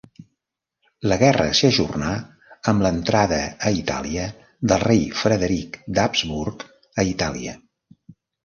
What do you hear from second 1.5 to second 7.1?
s'ajornà amb l'entrada a Itàlia del rei Frederic d'Habsburg a